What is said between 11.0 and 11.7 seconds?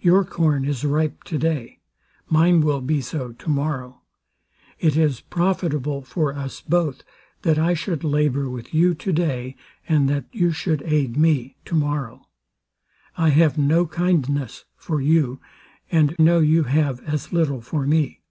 me